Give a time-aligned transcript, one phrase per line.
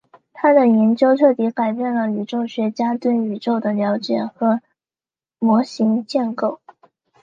[0.33, 4.59] 她的研究彻底改变了宇宙学家对宇宙的了解和
[5.37, 6.59] 模型建构。